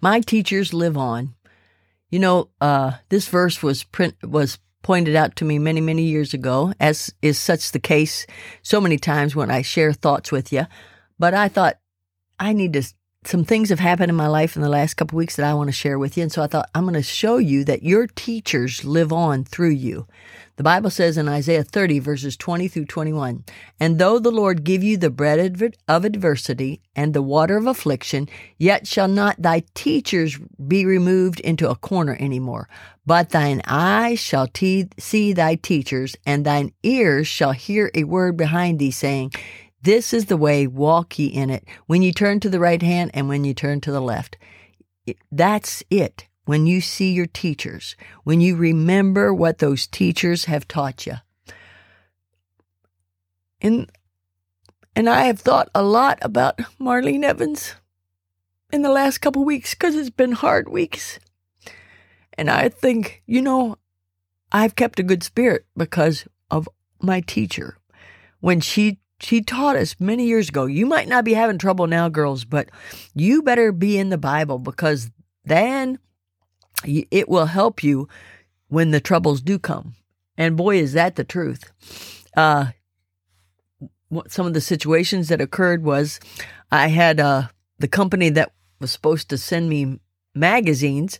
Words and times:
My 0.00 0.20
teachers 0.20 0.72
live 0.72 0.96
on. 0.96 1.34
You 2.10 2.18
know, 2.18 2.48
uh, 2.60 2.92
this 3.08 3.28
verse 3.28 3.62
was 3.62 3.84
print 3.84 4.14
was 4.22 4.58
pointed 4.82 5.16
out 5.16 5.36
to 5.36 5.44
me 5.44 5.58
many, 5.58 5.80
many 5.80 6.02
years 6.02 6.32
ago, 6.32 6.72
as 6.80 7.12
is 7.20 7.38
such 7.38 7.72
the 7.72 7.80
case 7.80 8.26
so 8.62 8.80
many 8.80 8.96
times 8.96 9.36
when 9.36 9.50
I 9.50 9.62
share 9.62 9.92
thoughts 9.92 10.32
with 10.32 10.52
you. 10.52 10.66
But 11.18 11.34
I 11.34 11.48
thought 11.48 11.78
I 12.38 12.52
need 12.52 12.72
to. 12.74 12.82
Some 13.28 13.44
things 13.44 13.68
have 13.68 13.78
happened 13.78 14.08
in 14.08 14.16
my 14.16 14.26
life 14.26 14.56
in 14.56 14.62
the 14.62 14.70
last 14.70 14.94
couple 14.94 15.18
weeks 15.18 15.36
that 15.36 15.44
I 15.44 15.52
want 15.52 15.68
to 15.68 15.72
share 15.72 15.98
with 15.98 16.16
you, 16.16 16.22
and 16.22 16.32
so 16.32 16.42
I 16.42 16.46
thought 16.46 16.70
I'm 16.74 16.84
going 16.84 16.94
to 16.94 17.02
show 17.02 17.36
you 17.36 17.62
that 17.64 17.82
your 17.82 18.06
teachers 18.06 18.86
live 18.86 19.12
on 19.12 19.44
through 19.44 19.72
you. 19.72 20.06
The 20.56 20.62
Bible 20.62 20.88
says 20.88 21.18
in 21.18 21.28
Isaiah 21.28 21.62
30, 21.62 21.98
verses 21.98 22.38
20 22.38 22.68
through 22.68 22.86
21, 22.86 23.44
And 23.78 23.98
though 23.98 24.18
the 24.18 24.30
Lord 24.30 24.64
give 24.64 24.82
you 24.82 24.96
the 24.96 25.10
bread 25.10 25.38
of 25.86 26.04
adversity 26.06 26.80
and 26.96 27.12
the 27.12 27.20
water 27.20 27.58
of 27.58 27.66
affliction, 27.66 28.30
yet 28.56 28.86
shall 28.86 29.08
not 29.08 29.36
thy 29.42 29.62
teachers 29.74 30.38
be 30.66 30.86
removed 30.86 31.40
into 31.40 31.68
a 31.68 31.76
corner 31.76 32.16
any 32.18 32.40
more. 32.40 32.66
But 33.04 33.28
thine 33.28 33.60
eyes 33.66 34.20
shall 34.20 34.46
te- 34.46 34.88
see 34.98 35.34
thy 35.34 35.56
teachers, 35.56 36.16
and 36.24 36.46
thine 36.46 36.72
ears 36.82 37.28
shall 37.28 37.52
hear 37.52 37.90
a 37.94 38.04
word 38.04 38.38
behind 38.38 38.78
thee, 38.78 38.90
saying, 38.90 39.32
This 39.82 40.12
is 40.12 40.26
the 40.26 40.36
way, 40.36 40.66
walk 40.66 41.18
ye 41.18 41.26
in 41.26 41.50
it, 41.50 41.64
when 41.86 42.02
you 42.02 42.12
turn 42.12 42.40
to 42.40 42.50
the 42.50 42.60
right 42.60 42.82
hand 42.82 43.10
and 43.14 43.28
when 43.28 43.44
you 43.44 43.54
turn 43.54 43.80
to 43.82 43.92
the 43.92 44.00
left. 44.00 44.36
That's 45.30 45.82
it 45.90 46.26
when 46.44 46.66
you 46.66 46.80
see 46.80 47.12
your 47.12 47.26
teachers, 47.26 47.94
when 48.24 48.40
you 48.40 48.56
remember 48.56 49.32
what 49.34 49.58
those 49.58 49.86
teachers 49.86 50.46
have 50.46 50.66
taught 50.66 51.06
you. 51.06 51.16
And 53.60 53.90
and 54.96 55.08
I 55.08 55.24
have 55.24 55.38
thought 55.38 55.68
a 55.74 55.82
lot 55.82 56.18
about 56.22 56.58
Marlene 56.80 57.22
Evans 57.22 57.74
in 58.72 58.82
the 58.82 58.90
last 58.90 59.18
couple 59.18 59.44
weeks 59.44 59.74
because 59.74 59.94
it's 59.94 60.10
been 60.10 60.32
hard 60.32 60.68
weeks. 60.68 61.20
And 62.36 62.50
I 62.50 62.68
think, 62.68 63.22
you 63.26 63.42
know, 63.42 63.76
I've 64.50 64.74
kept 64.74 64.98
a 64.98 65.04
good 65.04 65.22
spirit 65.22 65.66
because 65.76 66.26
of 66.50 66.68
my 67.00 67.20
teacher. 67.20 67.76
When 68.40 68.60
she 68.60 68.98
she 69.20 69.42
taught 69.42 69.76
us 69.76 69.96
many 69.98 70.26
years 70.26 70.48
ago, 70.48 70.66
you 70.66 70.86
might 70.86 71.08
not 71.08 71.24
be 71.24 71.34
having 71.34 71.58
trouble 71.58 71.86
now, 71.86 72.08
girls, 72.08 72.44
but 72.44 72.68
you 73.14 73.42
better 73.42 73.72
be 73.72 73.98
in 73.98 74.10
the 74.10 74.18
Bible 74.18 74.58
because 74.58 75.10
then 75.44 75.98
it 76.84 77.28
will 77.28 77.46
help 77.46 77.82
you 77.82 78.08
when 78.68 78.90
the 78.90 79.00
troubles 79.00 79.40
do 79.40 79.58
come. 79.58 79.94
And 80.36 80.56
boy, 80.56 80.76
is 80.76 80.92
that 80.92 81.16
the 81.16 81.24
truth. 81.24 81.72
Uh, 82.36 82.66
some 84.28 84.46
of 84.46 84.54
the 84.54 84.60
situations 84.60 85.28
that 85.28 85.40
occurred 85.40 85.82
was 85.82 86.20
I 86.70 86.88
had 86.88 87.18
uh, 87.18 87.48
the 87.78 87.88
company 87.88 88.28
that 88.30 88.52
was 88.80 88.92
supposed 88.92 89.28
to 89.30 89.38
send 89.38 89.68
me 89.68 89.98
magazines. 90.34 91.18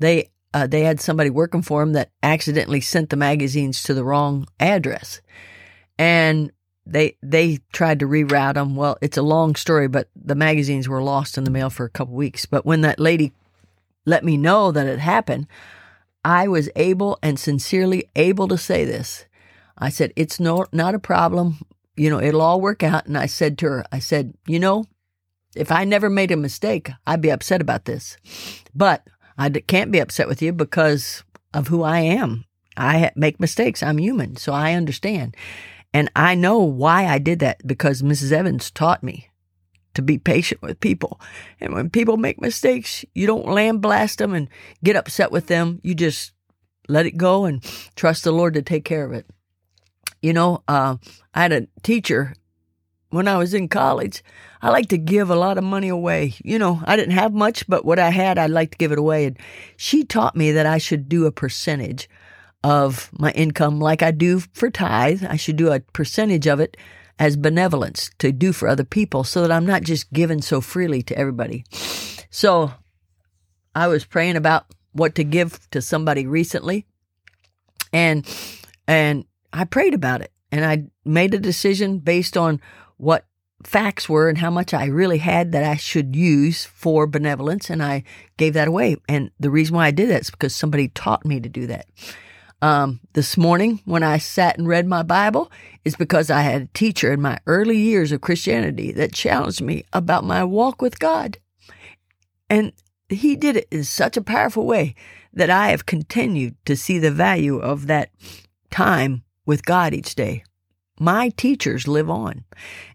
They 0.00 0.30
uh, 0.54 0.66
they 0.66 0.80
had 0.80 1.00
somebody 1.00 1.30
working 1.30 1.62
for 1.62 1.82
them 1.82 1.92
that 1.92 2.10
accidentally 2.22 2.80
sent 2.80 3.10
the 3.10 3.16
magazines 3.16 3.82
to 3.84 3.94
the 3.94 4.04
wrong 4.04 4.46
address, 4.58 5.20
and 5.98 6.50
they 6.88 7.16
they 7.22 7.58
tried 7.72 8.00
to 8.00 8.06
reroute 8.06 8.54
them. 8.54 8.74
Well, 8.74 8.96
it's 9.00 9.18
a 9.18 9.22
long 9.22 9.54
story, 9.54 9.88
but 9.88 10.08
the 10.16 10.34
magazines 10.34 10.88
were 10.88 11.02
lost 11.02 11.36
in 11.36 11.44
the 11.44 11.50
mail 11.50 11.70
for 11.70 11.84
a 11.84 11.90
couple 11.90 12.14
weeks. 12.14 12.46
But 12.46 12.64
when 12.64 12.80
that 12.80 12.98
lady 12.98 13.32
let 14.06 14.24
me 14.24 14.36
know 14.36 14.72
that 14.72 14.86
it 14.86 14.98
happened, 14.98 15.46
I 16.24 16.48
was 16.48 16.70
able 16.74 17.18
and 17.22 17.38
sincerely 17.38 18.08
able 18.16 18.48
to 18.48 18.58
say 18.58 18.84
this. 18.84 19.26
I 19.76 19.90
said, 19.90 20.12
It's 20.16 20.40
no, 20.40 20.66
not 20.72 20.94
a 20.94 20.98
problem. 20.98 21.58
You 21.96 22.10
know, 22.10 22.20
it'll 22.20 22.42
all 22.42 22.60
work 22.60 22.82
out. 22.82 23.06
And 23.06 23.18
I 23.18 23.26
said 23.26 23.58
to 23.58 23.66
her, 23.66 23.84
I 23.92 23.98
said, 23.98 24.34
You 24.46 24.58
know, 24.58 24.84
if 25.54 25.70
I 25.70 25.84
never 25.84 26.08
made 26.08 26.30
a 26.30 26.36
mistake, 26.36 26.90
I'd 27.06 27.20
be 27.20 27.30
upset 27.30 27.60
about 27.60 27.84
this. 27.84 28.16
But 28.74 29.06
I 29.36 29.50
can't 29.50 29.92
be 29.92 30.00
upset 30.00 30.26
with 30.26 30.42
you 30.42 30.52
because 30.52 31.22
of 31.52 31.68
who 31.68 31.82
I 31.82 32.00
am. 32.00 32.44
I 32.76 33.10
make 33.14 33.40
mistakes. 33.40 33.82
I'm 33.82 33.98
human. 33.98 34.36
So 34.36 34.52
I 34.52 34.72
understand. 34.72 35.36
And 35.98 36.08
I 36.14 36.36
know 36.36 36.60
why 36.60 37.06
I 37.06 37.18
did 37.18 37.40
that 37.40 37.66
because 37.66 38.02
Mrs. 38.02 38.30
Evans 38.30 38.70
taught 38.70 39.02
me 39.02 39.30
to 39.94 40.00
be 40.00 40.16
patient 40.16 40.62
with 40.62 40.78
people. 40.78 41.20
And 41.60 41.74
when 41.74 41.90
people 41.90 42.16
make 42.16 42.40
mistakes, 42.40 43.04
you 43.16 43.26
don't 43.26 43.48
lambaste 43.48 44.18
them 44.18 44.32
and 44.32 44.48
get 44.84 44.94
upset 44.94 45.32
with 45.32 45.48
them. 45.48 45.80
You 45.82 45.96
just 45.96 46.34
let 46.88 47.06
it 47.06 47.16
go 47.16 47.46
and 47.46 47.64
trust 47.96 48.22
the 48.22 48.30
Lord 48.30 48.54
to 48.54 48.62
take 48.62 48.84
care 48.84 49.04
of 49.04 49.10
it. 49.10 49.26
You 50.22 50.32
know, 50.32 50.62
uh, 50.68 50.98
I 51.34 51.42
had 51.42 51.50
a 51.52 51.66
teacher 51.82 52.32
when 53.10 53.26
I 53.26 53.36
was 53.36 53.52
in 53.52 53.66
college. 53.66 54.22
I 54.62 54.70
like 54.70 54.90
to 54.90 54.98
give 54.98 55.30
a 55.30 55.34
lot 55.34 55.58
of 55.58 55.64
money 55.64 55.88
away. 55.88 56.34
You 56.44 56.60
know, 56.60 56.80
I 56.84 56.94
didn't 56.94 57.18
have 57.18 57.32
much, 57.34 57.66
but 57.66 57.84
what 57.84 57.98
I 57.98 58.10
had, 58.10 58.38
I'd 58.38 58.50
like 58.50 58.70
to 58.70 58.78
give 58.78 58.92
it 58.92 59.00
away. 59.00 59.24
And 59.24 59.36
she 59.76 60.04
taught 60.04 60.36
me 60.36 60.52
that 60.52 60.64
I 60.64 60.78
should 60.78 61.08
do 61.08 61.26
a 61.26 61.32
percentage 61.32 62.08
of 62.64 63.10
my 63.18 63.30
income 63.32 63.80
like 63.80 64.02
I 64.02 64.10
do 64.10 64.40
for 64.40 64.70
tithe. 64.70 65.24
I 65.24 65.36
should 65.36 65.56
do 65.56 65.72
a 65.72 65.80
percentage 65.80 66.46
of 66.46 66.60
it 66.60 66.76
as 67.18 67.36
benevolence 67.36 68.10
to 68.18 68.32
do 68.32 68.52
for 68.52 68.68
other 68.68 68.84
people 68.84 69.24
so 69.24 69.42
that 69.42 69.52
I'm 69.52 69.66
not 69.66 69.82
just 69.82 70.12
giving 70.12 70.42
so 70.42 70.60
freely 70.60 71.02
to 71.02 71.18
everybody. 71.18 71.64
So 72.30 72.72
I 73.74 73.88
was 73.88 74.04
praying 74.04 74.36
about 74.36 74.66
what 74.92 75.14
to 75.16 75.24
give 75.24 75.68
to 75.70 75.82
somebody 75.82 76.26
recently 76.26 76.86
and 77.92 78.26
and 78.86 79.24
I 79.52 79.64
prayed 79.64 79.94
about 79.94 80.20
it 80.20 80.32
and 80.50 80.64
I 80.64 80.84
made 81.04 81.34
a 81.34 81.38
decision 81.38 81.98
based 81.98 82.36
on 82.36 82.60
what 82.96 83.26
facts 83.64 84.08
were 84.08 84.28
and 84.28 84.38
how 84.38 84.50
much 84.50 84.72
I 84.72 84.86
really 84.86 85.18
had 85.18 85.52
that 85.52 85.64
I 85.64 85.76
should 85.76 86.14
use 86.14 86.64
for 86.64 87.06
benevolence 87.06 87.70
and 87.70 87.82
I 87.82 88.04
gave 88.36 88.54
that 88.54 88.68
away. 88.68 88.96
And 89.08 89.30
the 89.40 89.50
reason 89.50 89.76
why 89.76 89.86
I 89.86 89.90
did 89.90 90.10
that 90.10 90.22
is 90.22 90.30
because 90.30 90.54
somebody 90.54 90.88
taught 90.88 91.24
me 91.24 91.40
to 91.40 91.48
do 91.48 91.66
that 91.66 91.86
um, 92.60 93.00
this 93.12 93.36
morning 93.36 93.80
when 93.84 94.02
I 94.02 94.18
sat 94.18 94.58
and 94.58 94.66
read 94.66 94.86
my 94.86 95.02
Bible 95.02 95.50
is 95.84 95.96
because 95.96 96.30
I 96.30 96.40
had 96.40 96.62
a 96.62 96.68
teacher 96.74 97.12
in 97.12 97.20
my 97.20 97.38
early 97.46 97.76
years 97.76 98.12
of 98.12 98.20
Christianity 98.20 98.92
that 98.92 99.12
challenged 99.12 99.60
me 99.60 99.84
about 99.92 100.24
my 100.24 100.44
walk 100.44 100.82
with 100.82 100.98
God. 100.98 101.38
And 102.50 102.72
he 103.08 103.36
did 103.36 103.56
it 103.56 103.68
in 103.70 103.84
such 103.84 104.16
a 104.16 104.22
powerful 104.22 104.66
way 104.66 104.94
that 105.32 105.50
I 105.50 105.68
have 105.68 105.86
continued 105.86 106.56
to 106.66 106.76
see 106.76 106.98
the 106.98 107.10
value 107.10 107.58
of 107.58 107.86
that 107.86 108.10
time 108.70 109.22
with 109.46 109.64
God 109.64 109.94
each 109.94 110.14
day. 110.14 110.42
My 111.00 111.28
teachers 111.28 111.86
live 111.86 112.10
on. 112.10 112.44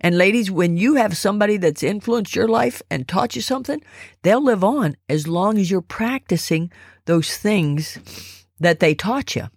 And 0.00 0.18
ladies, 0.18 0.50
when 0.50 0.76
you 0.76 0.96
have 0.96 1.16
somebody 1.16 1.56
that's 1.56 1.84
influenced 1.84 2.34
your 2.34 2.48
life 2.48 2.82
and 2.90 3.06
taught 3.06 3.36
you 3.36 3.42
something, 3.42 3.80
they'll 4.22 4.42
live 4.42 4.64
on 4.64 4.96
as 5.08 5.28
long 5.28 5.56
as 5.56 5.70
you're 5.70 5.80
practicing 5.80 6.72
those 7.04 7.36
things 7.36 7.98
that 8.62 8.80
they 8.80 8.94
taught 8.94 9.36
you. 9.36 9.48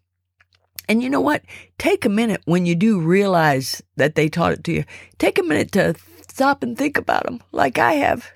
And 0.88 1.02
you 1.02 1.10
know 1.10 1.22
what? 1.22 1.44
Take 1.78 2.06
a 2.06 2.10
minute 2.10 2.42
when 2.46 2.66
you 2.66 2.76
do 2.76 3.00
realize 3.00 3.82
that 3.96 4.16
they 4.16 4.30
taught 4.30 4.54
it 4.54 4.64
to 4.66 4.74
you. 4.74 4.84
Take 5.18 5.40
a 5.40 5.44
minute 5.44 5.72
to 5.72 5.96
stop 6.30 6.62
and 6.62 6.78
think 6.78 6.98
about 6.98 7.24
them, 7.24 7.42
like 7.52 7.80
I 7.80 7.94
have 7.94 8.32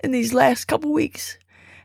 in 0.00 0.12
these 0.12 0.34
last 0.34 0.66
couple 0.66 0.92
weeks, 0.92 1.38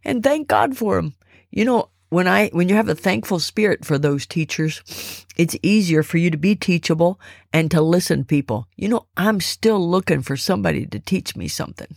and 0.04 0.24
thank 0.24 0.48
God 0.48 0.78
for 0.78 0.96
them. 0.96 1.16
You 1.50 1.66
know, 1.66 1.90
when 2.10 2.28
I 2.28 2.50
when 2.50 2.70
you 2.70 2.76
have 2.76 2.90
a 2.90 2.96
thankful 2.96 3.40
spirit 3.40 3.86
for 3.86 3.98
those 3.98 4.26
teachers, 4.26 5.26
it's 5.36 5.58
easier 5.62 6.04
for 6.04 6.18
you 6.18 6.30
to 6.32 6.38
be 6.38 6.56
teachable 6.56 7.20
and 7.52 7.70
to 7.72 7.82
listen 7.82 8.20
to 8.20 8.26
people. 8.26 8.68
You 8.76 8.90
know, 8.90 9.08
I'm 9.18 9.40
still 9.40 9.80
looking 9.90 10.22
for 10.22 10.38
somebody 10.38 10.86
to 10.86 11.00
teach 11.00 11.36
me 11.36 11.48
something. 11.48 11.96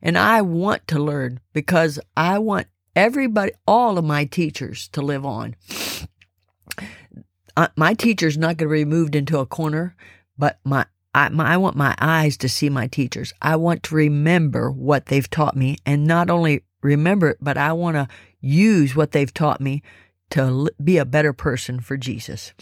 And 0.00 0.18
I 0.18 0.42
want 0.42 0.88
to 0.88 0.98
learn 0.98 1.40
because 1.52 2.00
I 2.16 2.38
want 2.38 2.66
everybody, 2.94 3.52
all 3.66 3.98
of 3.98 4.04
my 4.04 4.24
teachers 4.24 4.88
to 4.88 5.02
live 5.02 5.24
on. 5.24 5.56
My 7.76 7.94
teacher's 7.94 8.38
not 8.38 8.56
going 8.56 8.70
to 8.70 8.74
be 8.74 8.84
moved 8.84 9.14
into 9.14 9.38
a 9.38 9.46
corner, 9.46 9.94
but 10.38 10.58
my 10.64 10.86
I, 11.14 11.28
my, 11.28 11.52
I 11.52 11.56
want 11.58 11.76
my 11.76 11.94
eyes 12.00 12.36
to 12.38 12.48
see 12.48 12.70
my 12.70 12.86
teachers. 12.86 13.34
I 13.42 13.56
want 13.56 13.82
to 13.84 13.94
remember 13.94 14.70
what 14.70 15.06
they've 15.06 15.28
taught 15.28 15.56
me 15.56 15.76
and 15.84 16.06
not 16.06 16.30
only 16.30 16.62
remember 16.82 17.30
it, 17.30 17.38
but 17.40 17.58
I 17.58 17.72
want 17.74 17.96
to 17.96 18.08
use 18.40 18.96
what 18.96 19.12
they've 19.12 19.32
taught 19.32 19.60
me 19.60 19.82
to 20.30 20.70
be 20.82 20.96
a 20.96 21.04
better 21.04 21.34
person 21.34 21.80
for 21.80 21.98
Jesus. 21.98 22.54